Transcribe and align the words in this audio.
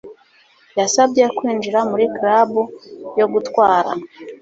Yasabye 0.79 1.23
kwinjira 1.37 1.79
muri 1.91 2.05
club 2.15 2.51
yo 3.19 3.25
gutwara. 3.33 3.91